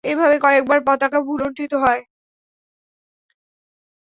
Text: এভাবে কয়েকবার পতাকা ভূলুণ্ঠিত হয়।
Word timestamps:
এভাবে 0.03 0.35
কয়েকবার 0.39 0.79
পতাকা 0.87 1.19
ভূলুণ্ঠিত 1.21 1.71
হয়। 1.83 2.01